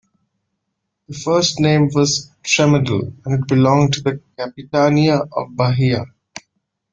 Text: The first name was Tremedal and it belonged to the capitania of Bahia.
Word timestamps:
The 1.09 1.13
first 1.13 1.59
name 1.59 1.89
was 1.93 2.31
Tremedal 2.43 3.13
and 3.23 3.35
it 3.39 3.47
belonged 3.47 3.93
to 3.93 4.01
the 4.01 4.19
capitania 4.35 5.27
of 5.31 5.55
Bahia. 5.55 6.05